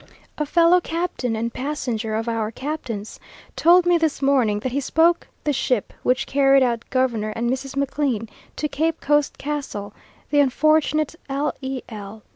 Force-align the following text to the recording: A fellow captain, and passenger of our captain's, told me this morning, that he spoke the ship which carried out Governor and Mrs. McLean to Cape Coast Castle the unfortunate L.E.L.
A 0.39 0.47
fellow 0.47 0.81
captain, 0.81 1.35
and 1.35 1.53
passenger 1.53 2.15
of 2.15 2.27
our 2.27 2.49
captain's, 2.49 3.19
told 3.55 3.85
me 3.85 3.99
this 3.99 4.19
morning, 4.19 4.61
that 4.61 4.71
he 4.71 4.79
spoke 4.81 5.27
the 5.43 5.53
ship 5.53 5.93
which 6.01 6.25
carried 6.25 6.63
out 6.63 6.89
Governor 6.89 7.29
and 7.35 7.51
Mrs. 7.51 7.75
McLean 7.75 8.27
to 8.55 8.67
Cape 8.67 8.99
Coast 8.99 9.37
Castle 9.37 9.93
the 10.31 10.39
unfortunate 10.39 11.13
L.E.L. 11.29 12.23